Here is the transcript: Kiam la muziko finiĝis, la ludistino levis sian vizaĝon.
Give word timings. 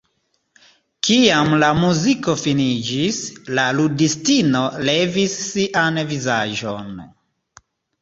Kiam 1.07 1.53
la 1.63 1.69
muziko 1.81 2.35
finiĝis, 2.45 3.21
la 3.61 3.69
ludistino 3.83 4.65
levis 4.91 5.39
sian 5.47 6.05
vizaĝon. 6.13 6.95